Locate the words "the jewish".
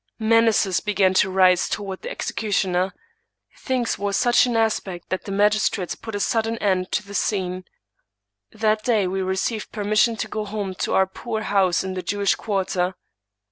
11.93-12.33